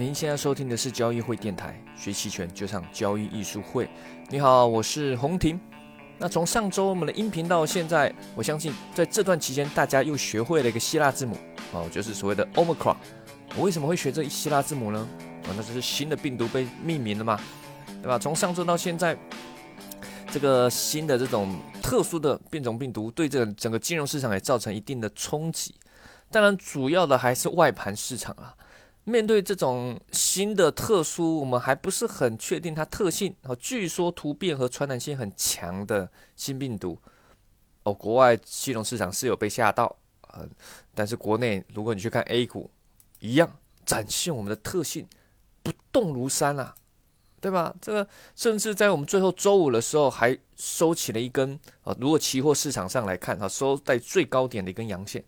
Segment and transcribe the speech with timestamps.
[0.00, 3.86] 您现在收听的是交易会电台，学期权就上交易艺术会。
[4.30, 5.60] 你好，我是洪婷。
[6.16, 11.36] 那从上周我们的音频到现在，我相信在这段期间，大家又学会了一个希腊字母
[11.72, 12.96] 哦，就是所谓的 Omicron。
[13.54, 15.06] 我为什么会学这希腊字母呢？
[15.44, 17.38] 哦，那就是新的病毒被命名了嘛，
[18.00, 18.18] 对吧？
[18.18, 19.14] 从上周到现在，
[20.32, 25.74] 这个新的这种特殊的变种病毒对这个整个金融市场也造成一定的冲击。
[26.30, 28.54] 当然，主要的还是外盘市场啊。
[29.04, 33.56] 面对这种新的特殊，我们还不是很确定它特性哦。
[33.56, 36.98] 据说突变和传染性很强的新病毒
[37.82, 40.46] 哦，国外金融市场是有被吓到啊，
[40.94, 42.70] 但是国内如果你去看 A 股，
[43.20, 43.50] 一样
[43.86, 45.08] 展现我们的特性，
[45.62, 46.74] 不动如山啊，
[47.40, 47.74] 对吧？
[47.80, 55.24] 这个甚至在我们最后周五的时候还收起了一根啊，如果期货市场上来看啊，收在最高点的一根阳线，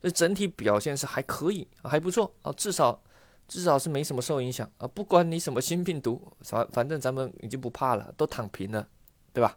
[0.00, 3.02] 所以整体表现是还可以，还不错啊，至少。
[3.48, 4.88] 至少是没什么受影响啊！
[4.88, 8.88] 不管你什么新病毒，反反正咱们已经不怕了，都躺平了，
[9.32, 9.56] 对吧？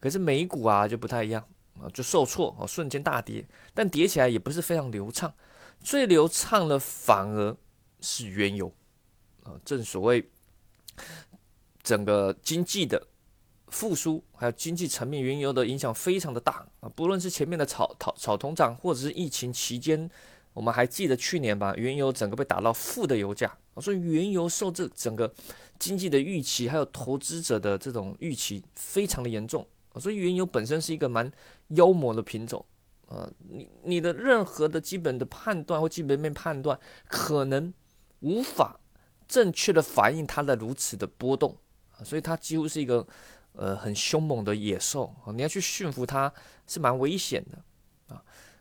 [0.00, 1.44] 可是美股啊就不太一样
[1.78, 5.34] 啊，就受挫啊，瞬间大跌，但跌起来也不是非常流畅，
[5.80, 7.54] 最流畅的反而
[8.00, 8.72] 是原油
[9.42, 9.52] 啊。
[9.64, 10.30] 正所谓
[11.82, 13.06] 整个经济的
[13.66, 16.88] 复苏，还有经济层面，原油的影响非常的大啊。
[16.96, 20.10] 不论是前面的炒炒炒通胀，或者是疫情期间。
[20.58, 25.32] 我们还记得去年吧，原油整个被打到负的油价，所以原油受这整个
[25.78, 29.64] 经济的预期，还有投资者的这种预期，非常的严重
[30.00, 31.30] 所以原油本身是一个蛮
[31.68, 32.64] 妖魔的品种
[33.06, 37.72] 啊，你你的任何的基本的判断或基本面判断，可能
[38.18, 38.80] 无法
[39.28, 41.56] 正确的反映它的如此的波动，
[42.02, 43.06] 所以它几乎是一个
[43.52, 46.34] 呃很凶猛的野兽，你要去驯服它
[46.66, 47.62] 是蛮危险的。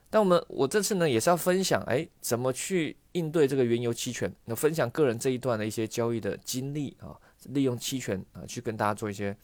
[0.09, 4.33] 但我们我这次呢也是要分享，哎，怎么去应对这个原油期权？
[4.45, 7.11] 那分享个人这一段的一些交易的经历啊，
[7.45, 9.35] 利用期权啊去跟大家做一些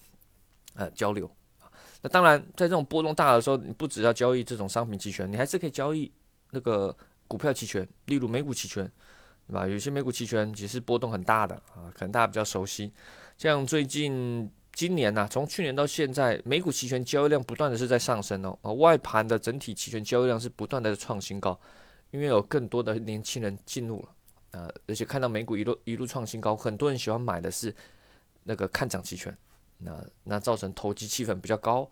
[0.76, 1.30] 呃交流。
[2.02, 6.12] 那当然，在这种波动大的时候，你不只要交易这种商品期权，你还是可以交易
[6.52, 6.96] 那个
[7.28, 8.90] 股票期权，例如美股期权，
[9.48, 9.68] 对吧？
[9.68, 12.94] 有些美股期权其实波动很大的啊，可能大家比较熟悉，
[13.38, 14.50] 像最近。
[14.74, 21.58] 今年呢，从去年到现在，美股期权交易量不断的是在上升哦，啊，外盘的整体期权交易量是不断的创新高，
[22.10, 27.74] 因为有更多的年轻人进入了，啊，而且看到美股一路一路创新高，很多人喜欢买的是
[28.44, 29.38] 那个看涨期权，
[29.78, 31.88] 那那造成投机气氛比较高，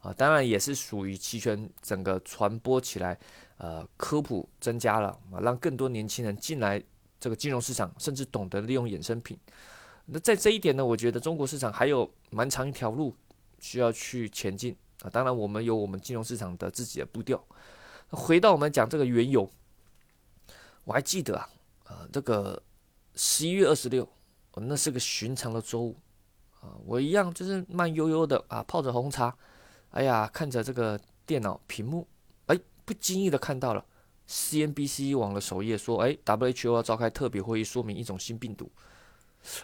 [0.00, 3.16] 啊，当然也是属于期权整个传播起来，
[3.58, 6.82] 呃，科普增加了，啊，让更多年轻人进来
[7.20, 9.38] 这个金融市场，甚至懂得利用衍生品。
[10.06, 13.14] 那在这一点呢，我觉得中国市场还有蛮长一条路
[13.58, 15.10] 需要去前进啊。
[15.10, 17.44] 当然，我们有我们金融市场的自己的步调。
[18.10, 19.50] 回到我们讲这个原油，
[20.84, 21.48] 我还记得啊，
[21.86, 22.62] 呃，这个
[23.16, 24.08] 十一月二十六，
[24.54, 25.96] 那是个寻常的周五
[26.60, 29.36] 啊，我一样就是慢悠悠的啊，泡着红茶，
[29.90, 32.06] 哎呀，看着这个电脑屏幕，
[32.46, 33.84] 哎，不经意的看到了
[34.28, 38.70] CNBC 网的首页说，哎，WHO 要召开特别会议，说明一种新病毒。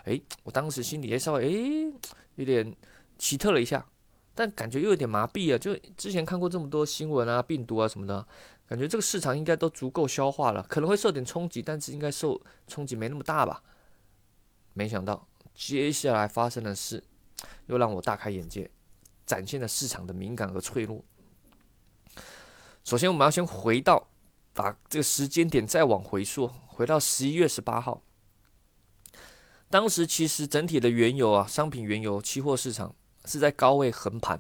[0.05, 1.93] 哎，我当时心里也稍微哎
[2.37, 2.75] 有点
[3.19, 3.87] 奇特了一下，
[4.35, 5.59] 但感觉又有点麻痹啊。
[5.59, 8.27] 就之前看过这么多新闻啊，病毒啊什么的，
[8.67, 13.63] 感觉这个市场应该都足够消化了，可能会受点冲击，但是应该受冲击没那么大吧。
[14.73, 17.05] 没想到接下来发生的事
[17.67, 18.71] 又让我大开眼界，
[19.27, 21.05] 展现了市场的敏感和脆弱。
[22.83, 24.09] 首先，我们要先回到
[24.53, 28.03] 把这个时间点再往回溯，回到十一月十八号。
[29.73, 32.95] 当时其实整体的原油啊，商品原油期货市场
[33.25, 34.39] 是在高位横盘，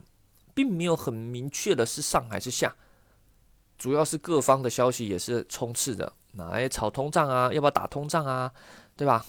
[0.52, 2.76] 并没有很明确的是上还是下，
[3.78, 8.52] 主要是各方的消息也是充斥的，哪些炒通胀啊，要不要打通胀啊，
[8.94, 9.24] 对吧？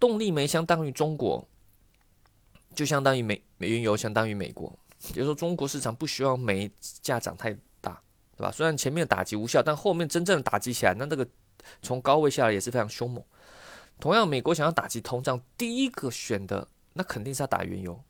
[0.00, 1.46] 动力煤相当于中国，
[2.74, 4.76] 就相当于美美原油相当于美国，
[5.10, 6.68] 也就是说中国市场不希望煤
[7.02, 8.02] 价涨太大，
[8.36, 8.50] 对吧？
[8.50, 11.24] 虽然前面打击无效，但后面真正的打击起来，那这个
[11.82, 13.22] 从高位下来也是非常凶猛。
[14.00, 18.02] 同样，美国想要打击通胀，第一个选的那肯定是要打原油，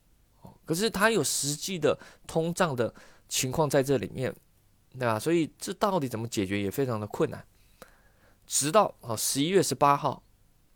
[0.65, 2.95] 可是它有实际的通胀的
[3.29, 4.35] 情况在这里面，
[4.93, 5.19] 对吧？
[5.19, 7.45] 所以这到底怎么解决也非常的困难。
[8.47, 10.23] 直到啊十一月十八号，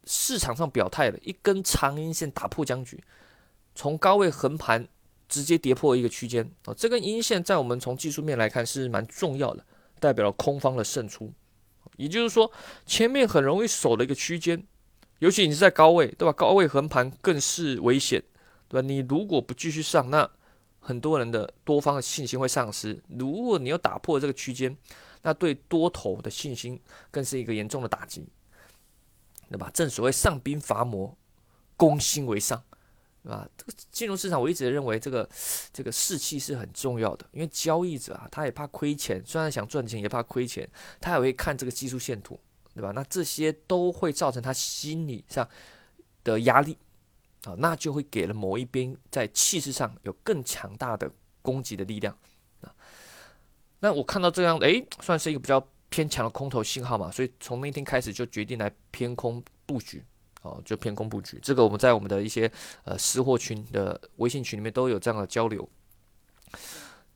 [0.04, 3.02] 市场上表态了一根长阴线打破僵局，
[3.74, 4.86] 从高位横盘
[5.28, 9.64] 直接跌破一个区间啊，这根阴线在我们从技术面来看是蛮重要的，
[9.98, 11.32] 代表了空方的胜出，
[11.96, 12.52] 也就是说
[12.84, 14.64] 前面很容易守的一个区间。
[15.24, 16.32] 尤其你是在高位，对吧？
[16.32, 18.22] 高位横盘更是危险，
[18.68, 18.86] 对吧？
[18.86, 20.30] 你如果不继续上，那
[20.80, 23.02] 很多人的多方的信心会丧失。
[23.08, 24.76] 如果你要打破这个区间，
[25.22, 26.78] 那对多头的信心
[27.10, 28.28] 更是一个严重的打击。
[29.48, 29.70] 对吧？
[29.72, 31.16] 正所谓上兵伐谋，
[31.76, 32.62] 攻心为上，
[33.22, 33.48] 对吧？
[33.56, 35.26] 这个金融市场我一直认为这个
[35.72, 40.68] 这个士气是很重要的，因为交易者啊，他也怕亏钱，虽然想赚钱也怕亏钱，
[41.00, 42.38] 他也会看这个技术线图，
[42.74, 42.92] 对吧？
[42.94, 45.48] 那这些都会造成他心理上
[46.22, 46.76] 的压力
[47.44, 51.10] 啊，那就会给了某一边在气势上有更强大的
[51.42, 52.16] 攻击的力量
[52.60, 52.74] 啊。
[53.80, 55.66] 那我看到这样，诶，算是一个比较。
[55.90, 60.02] 偏强的空头信号嘛，所以从那天开始就决定来偏空布局，
[60.42, 61.38] 哦，就偏空布局。
[61.40, 62.50] 这个我们在我们的一些
[62.82, 65.68] 呃私货群的微信群里面都有这样的交流。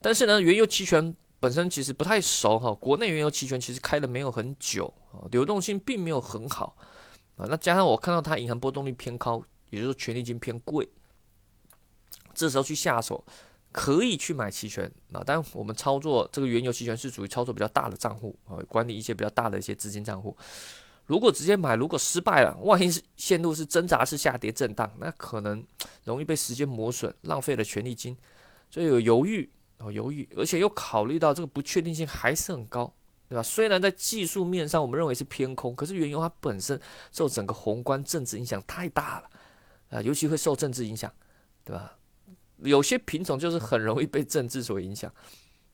[0.00, 4.92] 但是呢，原油期权本身其实不太熟哈，国内原油期权其实开的没有很久，
[5.30, 6.76] 流动性并没有很好
[7.36, 7.46] 啊。
[7.48, 10.88] 那加上我看到它银行波动率偏高，也就是说权利金偏贵，
[12.34, 13.24] 这时候去下手。
[13.70, 20.34] 可以去买期权啊，但我们操作这个原油期权是属于操作比较大的账户啊，管理一些比较大的一些资金账户。
[21.04, 25.62] 如果直接买，如果失败了，万一是陷入是挣扎式下跌震荡，那可能
[26.04, 28.16] 容易被时间磨损，浪费了权利金。
[28.70, 29.48] 所以有犹豫
[29.78, 32.92] 啊，犹豫，而且又考虑到这个不确定性还是很高，
[33.28, 33.42] 对吧？
[33.42, 36.80] 虽然在技术面上我们认为是偏空，可是原油它本身
[37.12, 39.30] 受整个宏观政治影响太大了
[39.90, 41.12] 啊，尤其会受政治影响，
[41.64, 41.96] 对吧？
[42.58, 45.12] 有些品种就是很容易被政治所影响。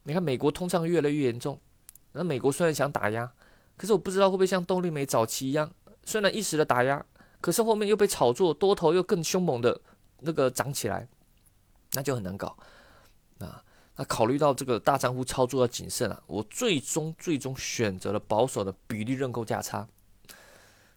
[0.02, 1.58] 你看美国通胀越来越严重，
[2.12, 3.32] 那美国虽然想打压，
[3.74, 5.72] 可是我不知道会不会像动力煤早期一样，
[6.04, 7.02] 虽然一时的打压，
[7.40, 9.80] 可是后面又被炒作多头又更凶猛的
[10.20, 11.08] 那个涨起来，
[11.92, 12.54] 那就很难搞
[13.38, 13.64] 啊。
[13.96, 19.86] 那考虑到这个大账户操作要谨慎啊，我最终最终选择了保守的比例认购价差，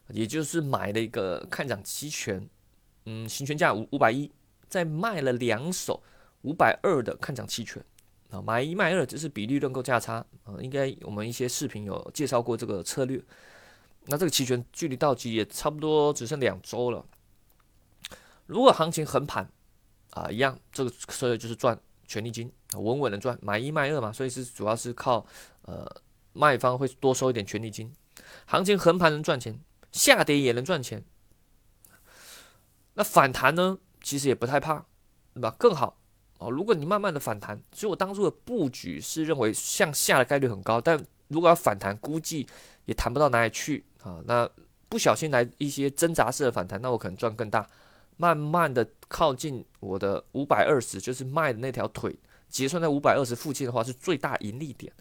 [0.09, 2.49] 也就是买了一个看涨期权，
[3.05, 4.31] 嗯，行权价五五百一。
[4.69, 6.03] 再卖了两手
[6.41, 7.81] 五百二的看涨期权
[8.29, 13.23] 啊，买一卖二只是比例认购价差啊，应该我们一些视频有介绍过这个策略。
[14.07, 17.05] 那这个期权距离到期也差不多只剩两周了。
[18.45, 19.49] 如果行情横盘
[20.09, 25.25] 啊，一样这个策略就是赚权利金，稳稳的赚，买一卖二嘛，所以是主要是靠
[25.63, 25.85] 呃
[26.33, 27.93] 卖方会多收一点权利金。
[28.45, 29.59] 行情横盘能赚钱，
[29.91, 31.03] 下跌也能赚钱。
[32.93, 33.77] 那反弹呢？
[34.01, 34.85] 其实也不太怕，
[35.33, 35.53] 对吧？
[35.59, 35.99] 更好
[36.39, 36.49] 哦。
[36.49, 42.47] 如果你慢慢的反弹，所以我当初的布局是认为向下的概率很高，但如果要反弹，估计
[42.85, 44.23] 也弹不到哪里去啊。
[44.25, 44.49] 那
[44.87, 47.67] 不小心来一些挣扎式的反弹，那我可能赚更大。
[48.17, 52.13] 慢慢的靠近我的五百二十，就是卖的那条腿，
[52.49, 54.91] 结算在五百二十附近的话，是最大盈利点。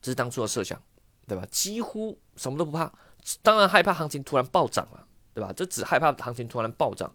[0.00, 0.80] 这是当初的设想，
[1.26, 1.46] 对吧？
[1.50, 2.92] 几乎什么都不怕，
[3.42, 5.06] 当然害怕行情突然暴涨了。
[5.34, 5.52] 对吧？
[5.52, 7.12] 这只害怕行情突然暴涨，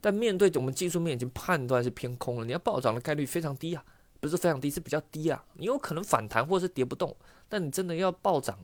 [0.00, 3.84] 但面对我们技术面已经判断是偏空了，你要暴涨的概率非常低啊，
[4.20, 5.44] 不是非常低，是比较低啊。
[5.54, 7.16] 你有可能反弹或者是跌不动，
[7.48, 8.56] 但你真的要暴涨，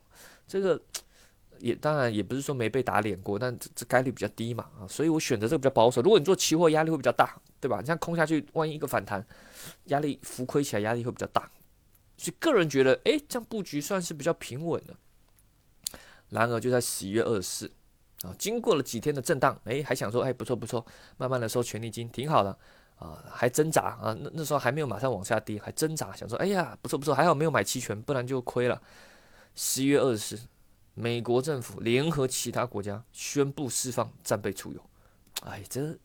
[0.47, 0.81] 这个
[1.59, 4.87] 也当然也不是说没被打脸过，但这这概率比较低嘛啊。
[4.89, 6.03] 所以我选择这个比较保守。
[6.03, 7.81] 如果你做期货，压力会比较大，对吧？
[7.81, 9.25] 你像空下去，万一一个反弹，
[9.85, 11.51] 压力浮亏起来，压力会比较大。
[12.17, 14.95] 所以个人觉得，哎，这样布局算是比较平稳的。
[16.31, 17.71] 然而就在十一月二十四。
[18.23, 20.83] 啊，经过了几天的震荡，哎，还想说，哎，不错不错，
[21.19, 22.57] 慢慢的收权利金，挺好的
[22.97, 28.81] 啊，还挣扎啊，那那时候还没有马上往下跌，还挣扎，想说，哎呀，不错不错，还好没有买期权，不然就亏了。
[29.55, 30.41] 十一月二十四，
[30.95, 34.81] 美国政府联合其他国家宣布释放战备储油，
[35.43, 35.97] 哎，这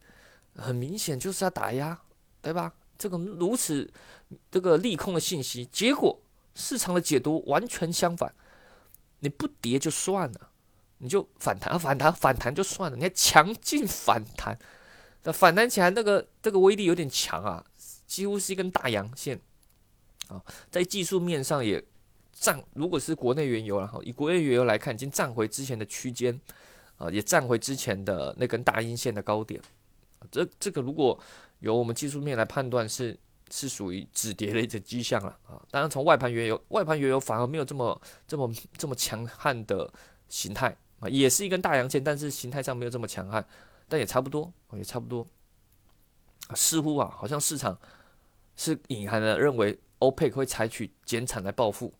[0.56, 2.00] 很明显就是要打压，
[2.42, 2.74] 对吧？
[2.98, 3.90] 这个如此
[4.52, 6.20] 这个利空的信息，结果
[6.54, 8.34] 市场的解读完全相反，
[9.20, 10.50] 你不跌就算了。
[11.02, 14.60] 你就反弹，反弹，反弹就算了，你还强劲反弹，
[15.24, 17.64] 那反弹起来那个这个威力有点强啊，
[18.06, 19.40] 几乎是一根大阳线
[20.28, 21.82] 啊，在技术面上也
[22.40, 26.40] 站，如果是国内原油然后以国内原油来看，已经站回之前的区间
[26.98, 29.62] 啊，也站回之前的那根大阴线的高点，
[30.32, 31.20] 这这个如果
[31.60, 33.18] 由我们技术面来判断是
[33.52, 39.92] 是属于止跌的一种迹象了啊，当然从外盘原油，外盘原油反而没有这么这么这么强悍的
[40.28, 40.76] 形态。
[41.00, 43.48] 啊，也是一根大阳线，但是形态上没有这么强悍，
[43.88, 45.26] 但也差不多，也差不多。
[46.56, 47.80] 似乎啊，好像市场
[48.58, 51.94] 是隐含的认为欧佩克会采取减产来报复，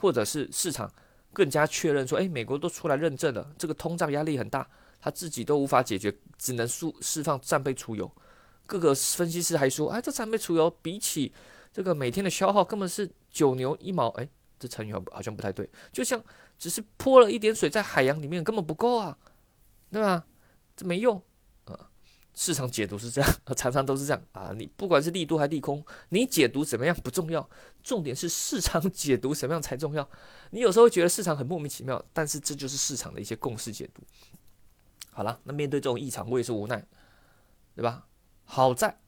[0.00, 0.90] 或者是市场
[1.32, 4.66] 更加确认说，哎，美国都出来认证了，这个通胀压力很大，
[5.00, 8.10] 他自己都无法解决，只能释释放战备储油。
[8.66, 11.32] 各个分析师还说，哎，这战备储油比起
[11.72, 14.08] 这个每天的消耗，根本是九牛一毛。
[14.10, 14.28] 哎，
[14.58, 16.22] 这成语好像不太对，就像。
[16.60, 19.16] 只是泼了一点水在海洋里面，根本不够啊，
[19.90, 20.22] 对吧？
[20.76, 21.22] 这没用。
[22.32, 24.52] 市场解读是这样，常常都是这样啊。
[24.56, 27.46] 你不管是利多还是利空，你解读怎么样不重要，
[27.82, 30.08] 重点是市场解读怎么样才重要。
[30.50, 34.02] 你有时候会觉得市场很莫名其妙，但是这就是市场的一些共识解读。
[35.10, 36.82] 好了，那面对这种异常，我也是无奈，
[37.74, 38.06] 对吧？
[38.44, 38.98] 好在，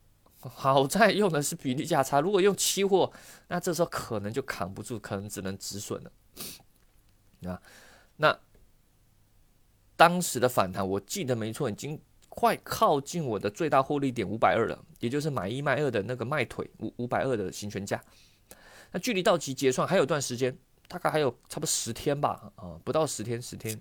[0.41, 3.11] 好在用的是比例价差，如果用期货，
[3.49, 6.13] 那这时候可能就扛不住，可能只能止损了。
[7.51, 7.63] 啊，
[8.17, 8.39] 那
[9.97, 11.99] 当时的反弹，我记得没错，已经。
[12.35, 18.03] 快靠近我的最大获利点五百二了，也就是买一卖二的那个卖腿五五百二的行权价。
[18.91, 20.57] 那距离到期结算还有段时间，
[20.89, 23.79] 大概还有差不多十天吧，啊，不到十天，十天。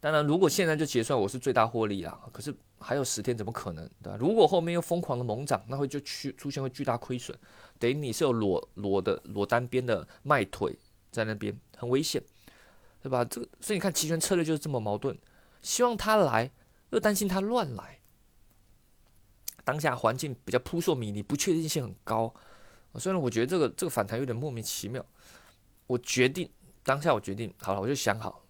[0.00, 2.18] 当然，如果现在就结算，我是最大获利啦。
[2.32, 3.86] 可是还有十天，怎么可能？
[4.02, 4.16] 对吧？
[4.18, 7.38] 如果后面又疯狂的猛涨，那会就去出现会巨大亏损，
[7.78, 10.74] 等于你是有裸裸的裸单边的卖腿
[11.10, 12.22] 在那边，很危险，
[13.02, 13.22] 对吧？
[13.26, 15.18] 这个所以你看期权策略就是这么矛盾，
[15.60, 16.50] 希望他来。
[16.94, 17.98] 又担心它乱来，
[19.64, 22.32] 当下环境比较扑朔迷离，不确定性很高。
[22.94, 25.04] 虽然我觉得这个这个反弹有点莫名其妙，
[25.88, 26.48] 我决定
[26.84, 28.44] 当下我决定好了，我就想好，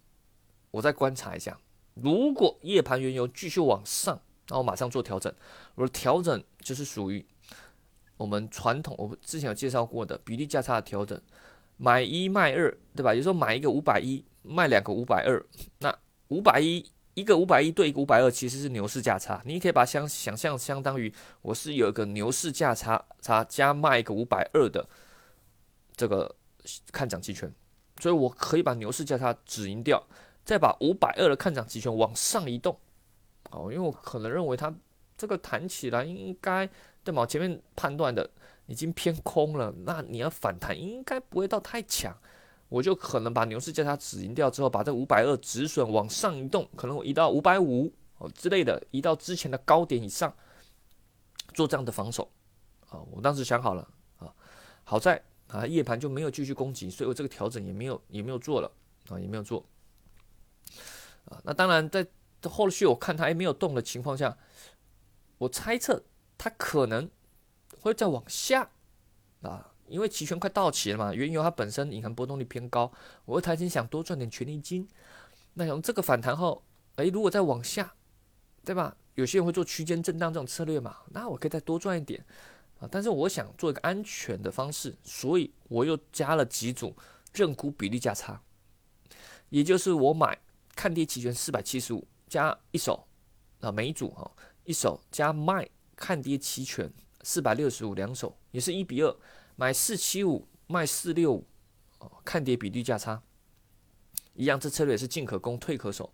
[0.69, 1.59] 我再观察一下。
[1.95, 5.33] 如果夜盘原油继续往上，那我马上做调整。
[5.73, 7.25] 我的调整就是属于
[8.17, 11.19] 我们传统，我之前有介绍过的比例价差的调整，
[11.77, 13.15] 买一卖二，对吧？
[13.15, 15.43] 有时候买一个五百一，卖两个五百二，
[15.79, 15.97] 那
[16.27, 16.85] 五百一。
[17.15, 19.41] 一个五百一对一个五百二，其实是牛市价差。
[19.45, 24.87] 你可以把相想象相当于我是有一个牛市价差差加卖一个五百二的
[25.95, 26.35] 这个
[26.91, 27.51] 看涨期权，
[28.01, 30.05] 所以我可以把牛市价差止盈掉，
[30.43, 32.77] 再把五百二的看涨期权往上移动。
[33.51, 34.73] 哦，因为我可能认为它
[35.17, 36.69] 这个弹起来应该
[37.01, 37.25] 对吗？
[37.25, 38.29] 前面判断的
[38.65, 42.13] 已经偏空了，那你要反弹应该不会到太强。
[42.67, 50.35] 我就可能把牛市价差止盈掉之后，把这五百二止损往上移动，可能我移到五百五哦之类的，移到之前的高点以上，
[51.53, 52.31] 做这样的防守
[52.89, 52.99] 啊。
[53.11, 54.33] 我当时想好了啊，
[54.83, 58.71] 好在啊夜盘就没有继续攻击，所以我这个调整也没有也没有做了
[59.09, 59.63] 啊，也没有做
[61.25, 61.39] 啊。
[61.43, 62.05] 那当然在
[62.49, 64.35] 后续我看它还没有动的情况下，
[65.37, 66.03] 我猜测
[66.37, 67.09] 它可能
[67.81, 68.71] 会再往下
[69.43, 69.71] 啊。
[69.87, 72.91] 因为期权快到期了嘛，原油它本身隐含波动率偏高，
[73.25, 74.87] 我台前想多赚点权利金。
[75.53, 76.63] 那从这个反弹后，
[76.95, 77.93] 诶，如果再往下，
[78.63, 78.95] 对吧？
[79.13, 82.21] 有些人会做区间震荡这种策略嘛，那我可以再多赚一点
[82.79, 82.89] 啊。
[82.91, 86.93] 但是我想做一个安全的方式，所以我又加了几组
[87.33, 88.41] 认沽比例价差，
[89.49, 90.37] 也就是我买
[90.75, 93.07] 看跌期权四百七十五加一手
[93.61, 94.29] 啊，每一组哈
[94.65, 99.15] 一手加卖看跌期权四百六十五两手，也是一比二。
[99.55, 101.47] 买四七五卖四六五，
[101.99, 103.21] 哦，看跌比率价差
[104.33, 106.13] 一样，这策略是进可攻退可守，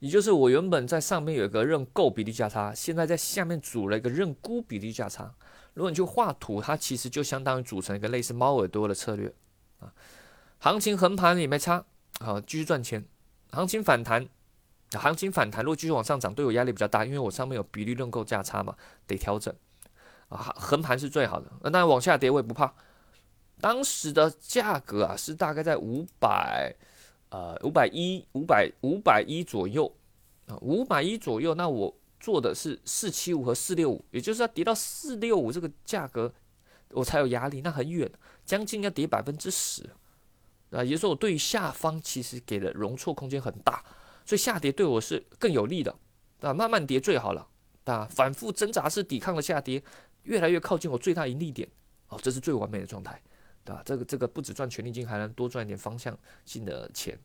[0.00, 5.34] 也就是我原本在上面有一个认购比例价差，现在在下面组了一个认沽比例价差。
[5.74, 9.32] 如果你去画图，它其实就相当于组成一个类似猫耳朵的策略
[9.80, 9.92] 啊。
[10.58, 11.84] 行情横盘也没差，
[12.20, 13.04] 好继续赚钱。
[13.50, 14.28] 行情反弹，
[14.92, 18.76] 行情反弹如果继续往上涨，对我压力比较大，因为我上面有比例认购价差嘛，
[19.06, 19.54] 得调整。
[20.28, 21.70] 啊，横盘是最好的。
[21.70, 22.72] 那往下跌我也不怕。
[23.60, 26.74] 当时的价格啊是大概在五百，
[27.30, 29.90] 呃，五百一、五百五百一左右
[30.46, 31.54] 啊，五百一左右。
[31.54, 36.30] 那我做的是四七五和四六五，也就是要跌到四六五这个价格，
[36.90, 37.60] 我才有压力。
[37.62, 38.10] 那很远，
[38.44, 39.88] 将近要跌百分之十
[40.70, 40.82] 啊。
[40.82, 43.82] 也就是说，我对下方其实给的容错空间很大，
[44.26, 45.94] 所以下跌对我是更有利的
[46.40, 46.52] 啊。
[46.52, 47.46] 慢慢跌最好了
[47.84, 49.82] 啊，反复挣扎是抵抗了下跌。
[50.24, 51.68] 越来越靠近我最大盈利点，
[52.08, 53.22] 哦，这是最完美的状态，
[53.64, 53.82] 对吧？
[53.84, 57.18] 这个这个不止赚权利金，还能多赚一点方向性的钱，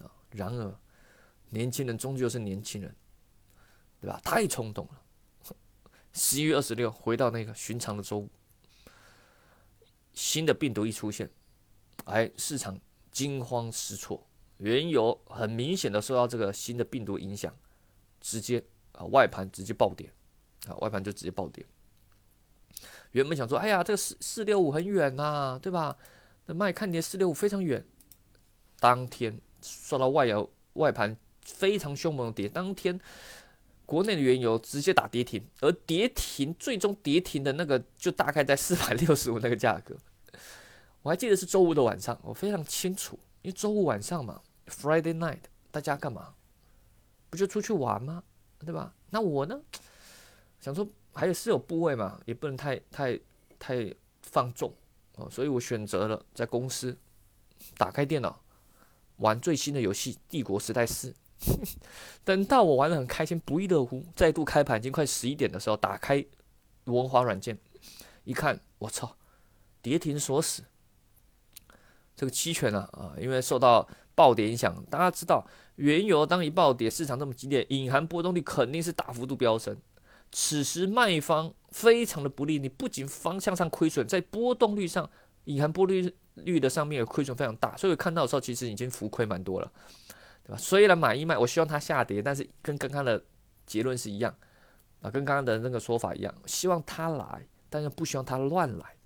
[0.00, 0.10] 啊！
[0.30, 0.78] 然而，
[1.50, 2.94] 年轻人终究是年轻人，
[4.00, 4.20] 对吧？
[4.24, 5.00] 太冲动了。
[6.12, 8.30] 十一月二十六，回到那个寻常的周五，
[10.12, 11.28] 新的病毒一出现，
[12.04, 14.24] 哎，市场惊慌失措，
[14.58, 17.52] 原油很明显的受到这个新的病毒影响，
[18.20, 20.08] 直接啊外盘直接暴跌，
[20.68, 21.66] 啊外盘就直接暴跌。
[23.14, 25.96] 原本想说，哎呀，这个四四六五很远呐，对吧？
[26.46, 27.84] 那卖看跌四六五非常远。
[28.80, 33.00] 当天刷到外油外盘非常凶猛的跌，当天
[33.86, 39.94] 国内的原油直接打跌停，而跌停最终跌停的那个就大概在 四百六十五那个价格。
[41.02, 46.34] 我还记得是周五的晚上，我非常清楚，因为周五晚上嘛，Friday night，大家干嘛？
[47.30, 48.24] 不就出去玩吗？
[48.58, 48.92] 对吧？
[49.10, 49.60] 那我呢，
[50.60, 50.84] 想说。
[51.14, 53.18] 还有是有部位嘛，也不能太太
[53.58, 54.74] 太放纵
[55.16, 56.96] 哦，所以我选择了在公司
[57.76, 58.40] 打开电脑
[59.18, 61.14] 玩最新的游戏《帝国时代四》，
[62.24, 66.24] 等到我玩的很开心，不亦乐乎，再度开盘，已经快十一点的时候，打开
[66.84, 67.56] 文华软件，
[68.24, 69.16] 一看，我操，
[69.80, 70.64] 跌停锁死。
[72.16, 79.76] 这个期权呢，啊，因为受到暴跌影响，大家知道，原油当一暴跌，市场这么激烈，隐含波动率肯定是大幅度飙升。
[80.36, 85.08] 此时卖方非常的不利，你不仅方向上亏损，在波动率上，
[85.44, 87.76] 隐含波率率的上面也亏损非常大。
[87.76, 89.72] 所以看到的时候，其实已经浮亏蛮多了。
[90.42, 90.58] 对吧？
[90.58, 93.24] 虽然买一卖，我希望它下跌，但是跟刚刚的
[93.64, 94.34] 结论是一样
[95.00, 98.96] 啊，跟刚刚的那个说法一样，希望它来，但是不希望它乱来。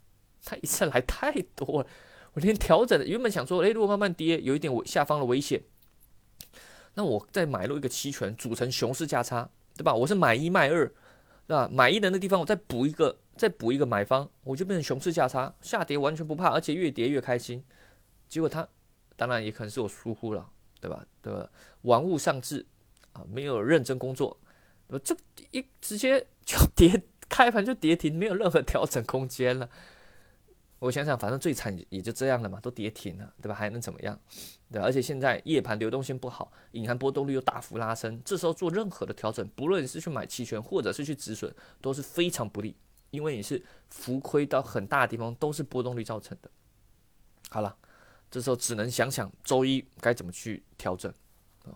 [0.42, 1.88] 它一次来太多了，
[2.32, 5.62] 我连调整原本想说，诶，如果慢慢跌，有一点我下方的危险，
[6.94, 9.94] 那我再买入一个期权，组成熊市价差，对吧？
[9.94, 10.90] 我是买一卖二，
[11.48, 11.68] 对吧？
[11.72, 17.64] 买一的地方，我再补一个，再补一个买方，我就变成熊市价差，下跌完全不怕，而且越跌越开心。
[18.28, 18.68] 结果他，
[19.16, 20.48] 当然也可能是我疏忽了。
[20.80, 21.04] 对吧？
[21.20, 21.50] 对吧？
[21.82, 22.64] 玩物丧志
[23.12, 24.38] 啊，没有认真工作，
[25.02, 25.16] 这
[25.50, 29.68] 一直接就跌，开盘就跌停，没有任何调整空间了。
[30.78, 33.54] 我想想，反正最惨也就这样了嘛，都跌停了，对吧？
[33.54, 34.18] 还能怎么样？
[34.70, 42.76] 对，而且现在夜盘流动性不好，隐含波动率又大幅拉升，这时候做任何的调整，不论是去买期权或者是去止损，都是非常不利，
[43.10, 46.50] 因为你是浮亏到很大的地方，都是波动率造成的。
[47.50, 47.76] 好了。
[48.30, 51.10] 这时候只能想想周一该怎么去调整
[51.64, 51.72] 啊？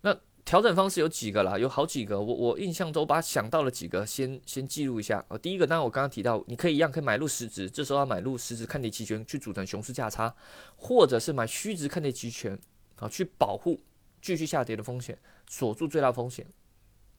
[0.00, 0.12] 那
[0.50, 1.56] 调整方式有几个啦？
[1.56, 2.20] 有好几个。
[2.20, 5.38] 我我印象中把想到了几个，先先记录一下啊。
[5.38, 10.34] 第一个，当然我刚刚提到，你可以一样可以买入实值，这时候要买入实值看跌期权去组成熊市价差，
[10.74, 12.58] 或者是买虚值看跌期权
[12.96, 13.78] 啊，去保护
[14.20, 15.16] 继续下跌的风险，
[15.48, 16.44] 锁住最大风险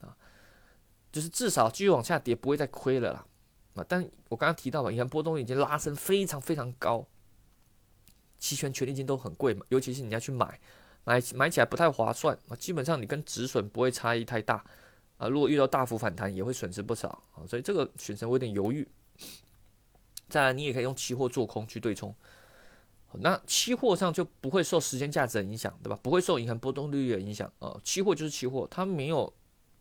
[0.01, 0.13] 啊，
[1.09, 3.25] 就是至少继续往下跌不会再亏了啦
[3.75, 3.85] 啊。
[3.87, 7.07] 但我刚刚提到嘛，你看波动已经拉升非常非常高。
[8.37, 10.59] 期权权利金都很贵嘛，尤其是你要去买，
[11.03, 12.55] 买买起来不太划算啊。
[12.55, 14.63] 基本上你跟止损不会差异太大
[15.17, 15.27] 啊。
[15.27, 17.45] 如果遇到大幅反弹，也会损失不少啊。
[17.47, 18.87] 所以这个选择我有点犹豫。
[20.29, 22.15] 再来，你也可以用期货做空去对冲，
[23.15, 25.99] 那期货上就不会受时间价值的影响，对吧？
[26.01, 27.77] 不会受银行波动率的影响啊。
[27.83, 29.33] 期货就是期货，它没有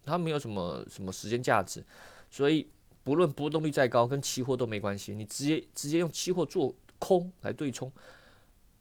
[0.04, 1.84] 它没有什么什么时间价值，
[2.30, 2.68] 所以
[3.04, 5.14] 不论波动率再高，跟期货都没关系。
[5.14, 7.92] 你直接直接用期货做空来对冲。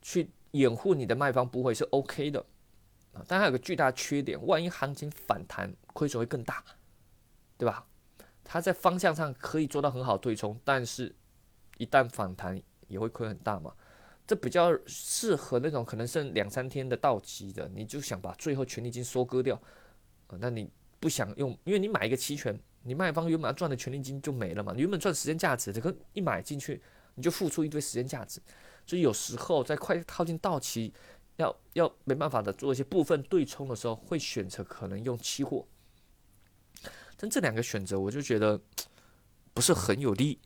[0.02, 2.39] 去掩护你的卖方不会是 OK 的
[3.13, 6.63] 啊，但它有个巨大缺点，万一行情反弹，亏损会更大，
[7.57, 7.85] 对吧？
[8.43, 11.15] 它在方向上可以做到很好对冲，但是
[11.77, 13.73] 一旦反弹也会亏很大嘛。
[14.25, 19.55] 这比较适合那种可能剩两三天的到期的，你就想把最后权利金收割掉
[20.27, 20.38] 啊？
[20.39, 26.81] 那你不想用，因为你买一个期权，你卖方原本要赚的权利金就没了嘛，你原本赚时间价值，这个一买进去
[27.15, 28.39] 你就付出一堆时间价值。
[28.89, 30.91] 所以有时候在快靠近到期，
[31.36, 35.67] 要要没办法的做一些部分对冲的时候，会选择可能用期货。
[37.15, 38.60] 但这两个选择，我就觉得
[39.54, 40.39] 不是很有利。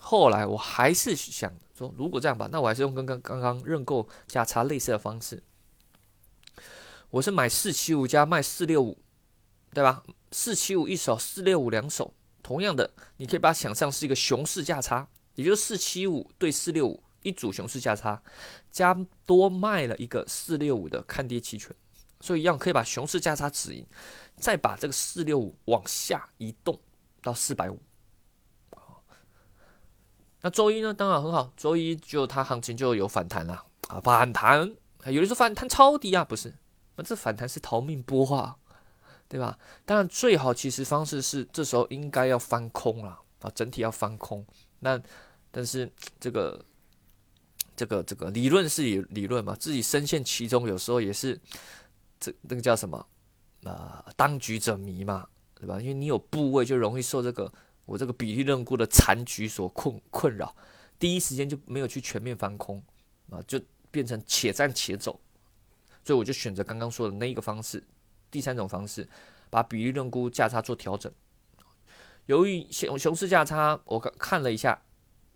[0.00, 5.42] 后来我还是想说，如果这样吧，那我还是用跟刚刚刚认购价差类似的方式。
[7.10, 9.02] 我是买四七五加卖四六五，
[9.74, 10.02] 对吧？
[10.32, 12.14] 四七五一手，四六五两手。
[12.42, 17.02] 同样的，你可以把它想象是一个熊市价差，也就是四七五对四六五。
[17.22, 18.22] 一组熊市价差，
[18.70, 21.74] 加多卖了一个四六五的看跌期权，
[22.20, 23.86] 所以一样可以把熊市价差止盈，
[24.36, 26.80] 再把这个四六五往下移动
[27.22, 27.78] 到四百五。
[30.40, 30.94] 那周一呢？
[30.94, 34.00] 当然很好，周一就它行情就有反弹了啊！
[34.00, 36.54] 反弹，有人说反弹超低啊，不是？
[36.96, 38.56] 那这反弹是逃命波啊，
[39.28, 39.58] 对吧？
[39.84, 44.46] 当然最好其实方式是这时候应该要翻空了啊，整体要翻空。
[44.78, 44.98] 那
[45.50, 46.64] 但是这个。
[47.80, 51.40] 这个这个理论是理理论嘛，自己深陷其中，有时候也是
[52.18, 53.06] 这那个叫什么
[53.64, 54.04] 啊？
[54.18, 55.80] 当局者迷嘛，对吧？
[55.80, 57.50] 因为你有部位，就容易受这个
[57.86, 60.54] 我这个比例论沽的残局所困困扰，
[60.98, 62.82] 第一时间就没有去全面翻空
[63.30, 63.58] 啊，就
[63.90, 65.18] 变成且战且走，
[66.04, 67.82] 所以我就选择刚刚说的那一个方式，
[68.30, 69.08] 第三种方式，
[69.48, 71.10] 把比例论沽价差做调整。
[72.26, 74.82] 由于熊熊市价差，我看了一下，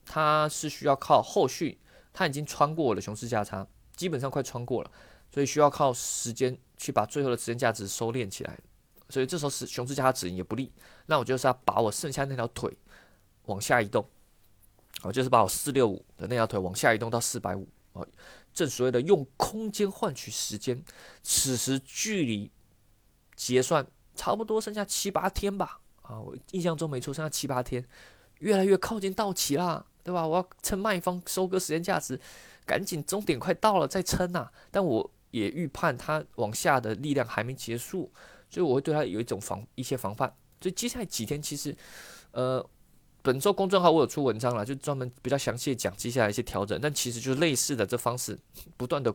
[0.04, 1.78] 它是需要靠后续。
[2.14, 4.90] 它已经穿过我的熊市价差，基本上快穿过了，
[5.30, 8.58] 所以需要靠时间去把最后的时间价值收敛起来。
[9.10, 10.72] 所以这时候是熊市价差止盈也不利。
[11.06, 12.74] 那我就是要把我剩下那条腿
[13.46, 14.08] 往下移动，
[15.02, 18.06] 我就是把我四六五的那条腿往下移动到四百五啊。
[18.54, 20.82] 正所谓的用空间换取时间，
[21.22, 22.50] 此时距离
[23.34, 27.84] 结算差不多剩下七八天吧啊，我印象中没错，剩下七八天，
[28.38, 29.84] 越来越靠近到期啦。
[30.04, 30.24] 对吧？
[30.24, 32.20] 我要趁卖方收割时间价值，
[32.66, 34.48] 赶紧终点快到了再撑呐！
[34.70, 38.12] 但我也预判它往下的力量还没结束，
[38.48, 40.32] 所以我会对它有一种防一些防范。
[40.60, 41.74] 所以接下来几天其实，
[42.32, 42.64] 呃，
[43.22, 48.38] 本周公众号我有出文章了，就专门比较详细讲接下来一些调整，但其实就是类似的这方式，
[48.76, 49.12] 不断的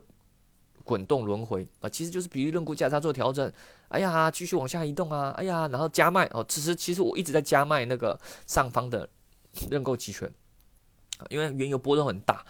[0.84, 3.52] 滚动轮回啊，其实就是比喻论股价差做调整，
[3.90, 9.08] 哎呀，继续往下移动啊，哎呀，然后加卖哦，其实其实我一直在加卖那个上方的
[9.70, 10.32] 认购期权，
[11.30, 12.46] 因为原油波动很大。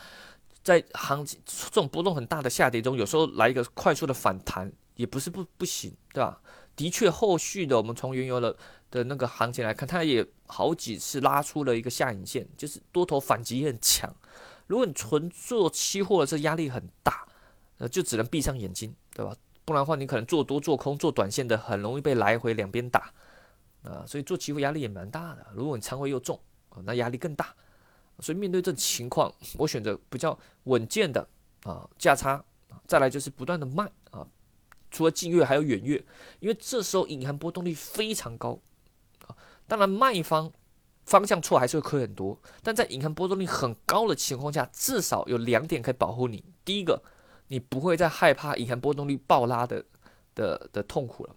[0.61, 6.39] 在行情这种波动很大的下跌中，有时候来一个快速的反弹也不是不不行，对吧？
[6.75, 8.55] 的确，后续的我们从原油的
[8.91, 14.13] 的那个行情来看，它也好几次拉出了一个下影线，就是多头反击也很强。
[14.67, 17.25] 如果你纯做期货的，这压力很大，
[17.79, 19.35] 呃，就只能闭上眼睛，对吧？
[19.65, 23.11] 不然的话，你可能做多做空做短线的，很容易被来回两边打
[23.81, 24.05] 啊。
[24.05, 25.47] 所以做期货压力也蛮大的。
[25.55, 26.39] 如果你仓位又重，
[26.83, 27.55] 那压力更大。
[28.21, 31.27] 所以面对这情况，我选择比较稳健的
[31.63, 32.43] 啊价差，
[32.85, 34.27] 再来就是不断的卖啊，
[34.91, 36.03] 除了近月还有远月，
[36.39, 38.59] 因为这时候隐含波动率非常高
[39.27, 39.35] 啊。
[39.67, 40.51] 当然卖方
[41.05, 47.01] 方向错还是会亏很多，但在隐含波动率很高的情况下，至少有两点可以保护你：第一个，
[47.47, 49.85] 你不会再害怕隐含波动率爆拉的
[50.35, 51.35] 的的痛苦了。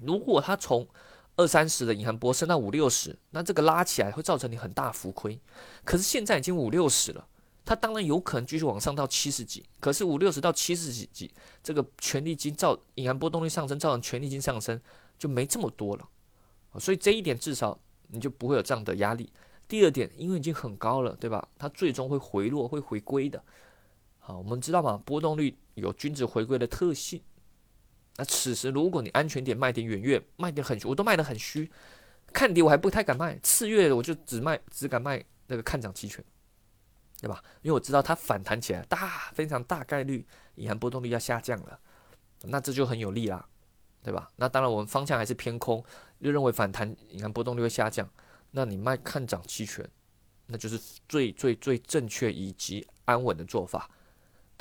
[0.00, 0.88] 如果它从
[1.36, 5.40] 二三十的银行波升到五六十，那这个拉起来会造成你很大浮亏。
[5.84, 7.26] 可是现在已经五六十了，
[7.64, 9.64] 它当然有可能继续往上到七十几。
[9.80, 14.78] 可是五六十到七十几几，这个权利金造银行波动率上升，造成权利金上升
[15.18, 16.06] 就没这么多了。
[16.78, 19.32] 所以这一点至少你就不会有这样的压力。
[19.66, 21.48] 第二点，因为已经很高了，对吧？
[21.58, 23.42] 它最终会回落，会回归的。
[24.18, 27.22] 好，我们知道嘛，波动率有均值回归的特性。
[28.16, 31.70] 那此时，如果你安全点卖点远月，卖点很，我都卖得很虚，
[32.32, 36.22] 看跌我还不太敢卖，次月我就只卖，只敢卖那个看涨期权，
[37.20, 37.42] 对吧？
[37.62, 41.80] 因为我知道它反弹起来大，非常大概率隐含波动率要下降了，
[42.42, 43.48] 那这就很有利啦，
[44.02, 44.30] 对吧？
[44.36, 45.82] 那当然我们方向还是偏空，
[46.18, 48.06] 又认为反弹隐含波动率会下降，
[48.50, 49.88] 那你卖看涨期权，
[50.46, 53.90] 那就是最最最正确以及安稳的做法。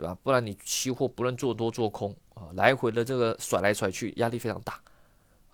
[0.02, 0.18] 对吧？
[0.24, 4.82] 不然你期货不论做多做空啊，来回的这个甩来甩去，压力非常大。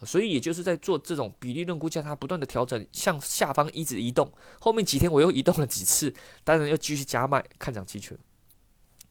[0.06, 4.32] 所以也就是在做这种比例论估价，它不断的调整，向下方一直移动。
[4.62, 6.14] 后面几天我又移动了几次，
[6.46, 8.18] 当然又继续加卖看涨期权，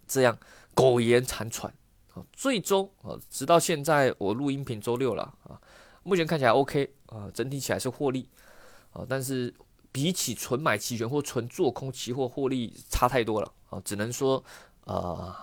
[0.09, 0.39] 这样
[0.73, 1.71] 苟延残喘
[2.15, 2.25] 啊。
[2.33, 5.61] 最终啊，直到现在我录音频周六了啊，
[6.03, 8.27] 目前看起来 OK 啊，整体起来是获利
[8.95, 9.53] 啊，但是
[9.93, 14.43] 比起纯买期权或纯做空期货获利差太多了啊，只能说。
[14.87, 15.35] 呃，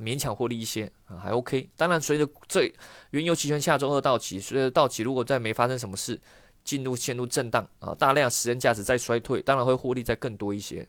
[0.00, 1.68] 勉强获利一些啊，还 OK。
[1.76, 2.72] 当然，随着这
[3.10, 6.18] 原油期权下周二到期，随着到期，如果再没发生什么事，
[6.64, 10.88] 进入陷入震荡啊，大量时间价值再衰退，当然会获利再更多一些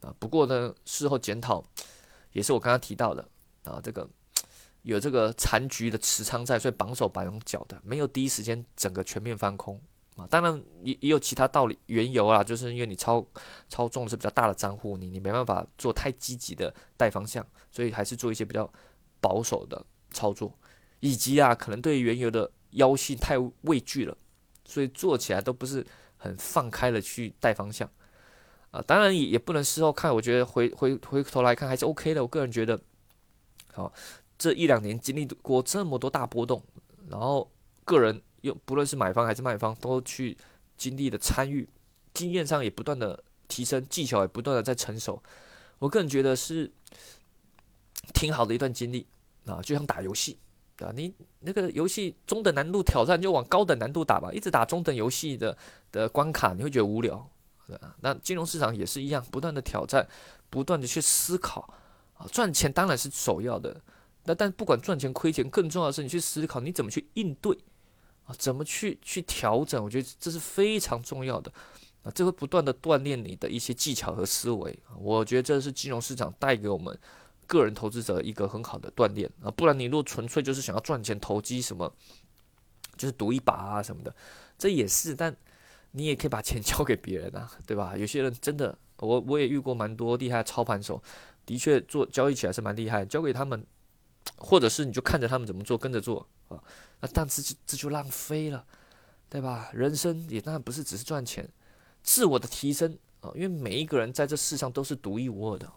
[0.00, 0.12] 啊。
[0.18, 1.64] 不过呢，事后检讨
[2.32, 3.28] 也是我刚刚提到的
[3.64, 4.08] 啊，这个
[4.82, 9.80] 有这个残局的持仓在，所以绑手绑脚的，没有第一时间整个全面翻空。
[10.16, 13.22] 啊，当然也也有其他道理，缘由啊，就是因为你操
[13.68, 18.72] 操纵的是比较大的账户，你你没办法做太积极的带方向，所以还是做一些比较
[19.20, 20.58] 保守的操作，
[21.00, 24.16] 以及啊，可能对原油的妖性太畏惧了，
[24.64, 27.86] 所以做起来都不是很放开了去带方向，
[28.70, 32.80] 啊，当然也也不能事后看，我觉得回回回头来看还是 OK 的，我个人觉得，
[33.74, 33.92] 好，
[34.38, 36.62] 这一两年经历过这么多大波动，
[37.10, 37.52] 然后
[37.84, 38.22] 个人。
[38.46, 40.36] 用不论是买方还是卖方，都去
[40.76, 41.68] 经历的参与，
[42.14, 45.22] 经验上也不断的提升，技巧也不断的在成熟。
[45.78, 46.72] 我个人觉得是
[48.14, 49.06] 挺好的一段经历
[49.44, 50.38] 啊，就像打游戏
[50.78, 55.56] 啊，你那个游戏中等难度挑战就往高等难度打吧，一直打中等游戏的
[55.92, 57.28] 的关卡，你会觉得无聊。
[58.00, 60.08] 那金融市场也是一样，不断的挑战，
[60.48, 61.68] 不断的去思考
[62.14, 63.80] 啊，赚钱当然是首要的，
[64.24, 67.58] 那但不管赚钱亏钱，更重要的是你去思考你怎么去应对。
[68.26, 69.82] 啊，怎么去去调整？
[69.82, 71.50] 我觉得这是非常重要的
[72.02, 74.78] 啊，这会不断的锻炼你的一些技巧和思维。
[74.98, 76.96] 我觉得这是金融市场带给我们
[77.46, 79.50] 个人投资者一个很好的锻炼啊。
[79.50, 81.92] 不然你若纯粹就是想要赚钱投机什么，
[82.96, 84.14] 就是赌一把啊什么的，
[84.58, 85.14] 这也是。
[85.14, 85.34] 但
[85.92, 87.96] 你也可以把钱 交给别人啊，对吧？
[87.96, 91.02] 有些人真的，我我也遇过蛮多厉害的操盘手，
[91.46, 93.64] 的确做交易起来是蛮厉害，交给他们，
[94.36, 96.62] 或者是你就看着他们怎么做，跟着做啊。
[97.00, 98.64] 那但是这这就浪费了，
[99.28, 99.70] 对吧？
[99.72, 101.48] 人生也当然不是只是赚钱，
[102.02, 105.70] 自我的提升啊，因为每一个人在这世上都是独一无二的，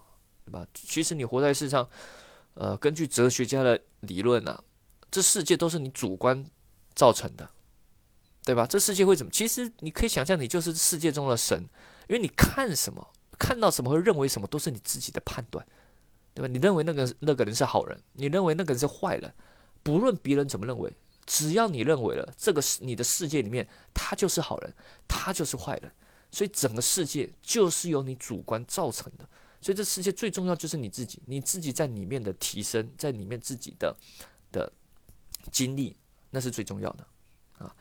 [0.46, 0.66] 对吧？
[0.74, 1.88] 其实你活在世上，
[2.54, 4.64] 呃，根据哲学家的理论啊，
[5.12, 6.46] 这世界都是你主观
[6.96, 7.50] 造成的，
[8.44, 8.66] 对吧？
[8.66, 9.32] 这世界会怎么？
[9.32, 11.62] 其实你可以想象，你就是世界中的神，
[12.08, 13.06] 因为你看什么，
[13.38, 15.66] 看到什么，会认为什么，都是你自己的判断。
[16.40, 16.48] 对吧？
[16.48, 19.30] 你认为那个那个人是好人，你认为那个人是坏人，
[19.84, 20.90] 不论别人怎么认为，
[21.26, 24.74] 只要你认为了这个是你的世界里面，他就是好人，
[25.06, 25.92] 他就是坏人，
[26.32, 29.28] 所以整个世界就是由你主观造成的。
[29.60, 33.94] 所以这世界最重要就是你自己，你自己在里面的提升，在里面自己的
[34.50, 34.72] 的
[35.52, 35.98] 经历，
[36.30, 37.06] 那是最重要的
[37.58, 37.76] 啊。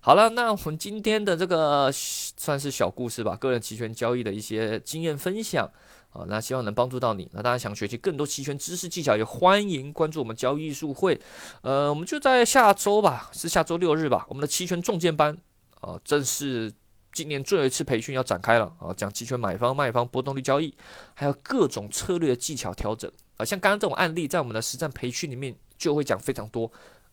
[0.00, 5.66] 好了，那我们今天的这个算是小故事吧，个人期权交易的一些经验分享
[6.14, 7.28] 啊，那希望能帮助到你。
[7.34, 11.20] 那大家想学习更多期权知识技巧，也欢迎关注我们交易术会。
[11.60, 15.36] 呃，我们就在下周吧，是下周六日吧，我们的期权重建班
[15.82, 16.72] 啊，正式。
[17.12, 20.74] 今年最后一次培训要展开了啊，讲期权买方卖方波动率交易，
[21.14, 23.44] 还有各种策略的技巧调整啊。
[23.44, 26.68] 像刚刚这种案例，在我们的实战培训里面就会讲非常多，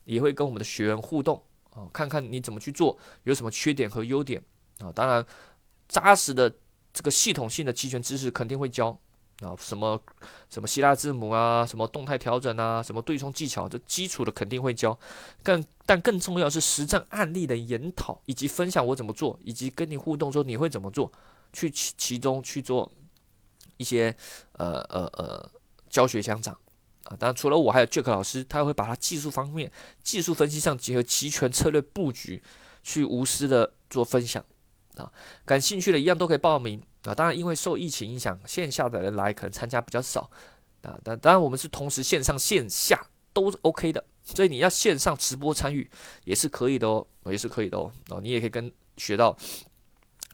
[0.05, 4.41] 也会跟我们的学员互动啊，看看你怎么去做，有什么缺点和优点
[4.79, 4.91] 啊。
[4.91, 5.23] 当然，
[5.87, 6.51] 扎实的
[6.93, 8.97] 这个系统性的期权知识肯定会教。
[9.41, 9.99] 啊，什么
[10.51, 14.95] 什么希腊字母啊，什么动态调整啊，什么对冲技巧，这基础的肯定会教。
[15.41, 21.11] 更但更重要是实战案例的研讨以及分享我怎么做，以及跟你互动说你会怎么做，
[21.51, 22.91] 去其其中去做
[23.77, 24.15] 一些
[24.51, 25.51] 呃呃呃
[25.89, 26.53] 教学相长
[27.05, 27.17] 啊。
[27.17, 29.71] 当然除了我，还有 Jack 老师，他会把他技术方面、
[30.03, 32.43] 技术分析上结合期权策略布局，
[32.83, 34.45] 去无私的做分享
[34.97, 35.11] 啊。
[35.45, 36.81] 感兴趣的一样都可以报名。
[37.03, 40.29] 啊，当然，因为受疫情影响，线下的人来可能参加比较少
[40.83, 40.95] 啊。
[41.03, 45.89] 但当然，我们是同时线上线下都 OK 的，所以你要线上直播参与
[46.25, 47.91] 也是可以的哦，也是可以的哦。
[48.09, 49.35] 啊，你也可以跟学到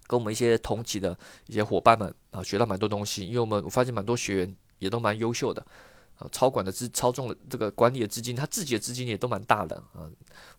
[0.08, 3.26] 跟我们一些同级的一些伙伴们啊，学到蛮多东西。
[3.26, 5.66] 因为我们我发现蛮多学员也都蛮优秀的
[6.18, 10.10] 啊，操管的资操纵的这个管理的资金，他自己的资金也都蛮大的啊，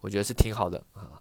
[0.01, 1.21] 我觉得是挺好的啊。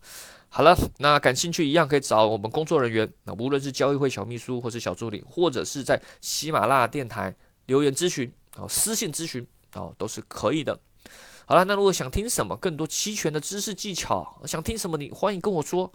[0.49, 3.11] 好了，那感兴趣一样可以找我们工作人员。
[3.25, 10.79] 那无论是交易会小秘书，或是小助理，或者是在喜马拉雅电台留言咨询啊，私信咨询啊，都是可以的。
[11.45, 15.91] 好了，那如果想听什么更多期权的知识技巧，想听什么，你欢迎跟我说，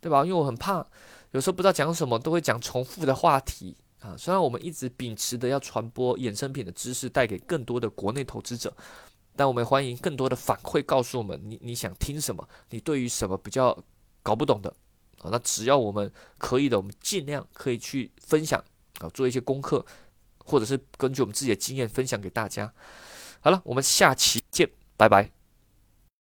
[0.00, 0.24] 对吧？
[0.24, 0.86] 因为我很怕
[1.32, 4.16] 有时候不知道讲什么，都会讲重复的话题啊。
[4.16, 8.72] 虽然我们一直秉持的要传播衍生品的知识，带给更多的国内投资者。
[9.36, 13.76] 但我们欢迎更多的反馈，告诉我们你你想听什么，你对于什么比较
[14.22, 14.68] 搞不懂的
[15.22, 15.30] 啊？
[15.30, 18.62] 那只要我们可以的，我们尽量可以去分享
[18.98, 19.86] 啊，做一些功课，
[20.44, 22.72] 或者是根据我们自己的经验分享给大家。
[23.40, 25.37] 好了，我们下期见，拜拜。